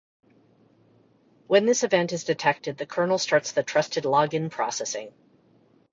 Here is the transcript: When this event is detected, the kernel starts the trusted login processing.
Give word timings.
When 1.45 1.67
this 1.67 1.83
event 1.83 2.11
is 2.11 2.23
detected, 2.23 2.79
the 2.79 2.87
kernel 2.87 3.19
starts 3.19 3.51
the 3.51 3.61
trusted 3.61 4.03
login 4.03 4.49
processing. 4.49 5.13